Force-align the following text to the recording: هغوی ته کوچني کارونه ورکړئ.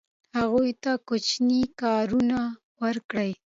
هغوی 0.37 0.69
ته 0.83 0.91
کوچني 1.07 1.61
کارونه 1.81 2.39
ورکړئ. 2.81 3.31